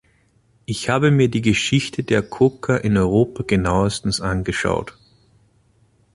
[0.65, 4.97] Ich habe mir die Geschichte der Koka in Europa genauestens angeschaut.